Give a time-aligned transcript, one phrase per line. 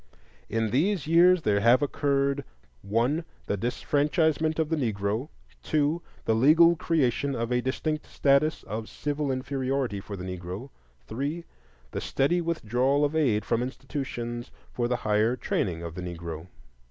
[0.49, 2.43] In these years there have occurred:
[2.81, 3.23] 1.
[3.45, 5.29] The disfranchisement of the Negro.
[5.61, 6.01] 2.
[6.25, 10.71] The legal creation of a distinct status of civil inferiority for the Negro.
[11.05, 11.45] 3.
[11.91, 16.47] The steady withdrawal of aid from institutions for the higher training of the Negro.